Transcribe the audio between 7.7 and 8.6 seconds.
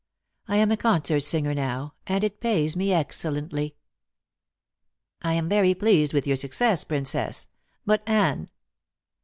But Anne?"